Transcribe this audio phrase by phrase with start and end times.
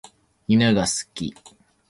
[0.47, 1.35] 犬が好き。